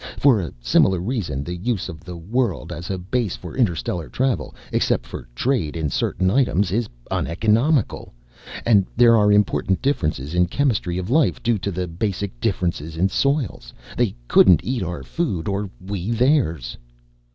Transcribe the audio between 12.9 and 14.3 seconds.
in soils. They